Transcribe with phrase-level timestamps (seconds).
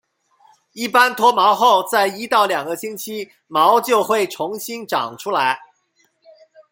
[0.71, 5.59] 一般脱毛后在一到两个星期毛就回重新长出来。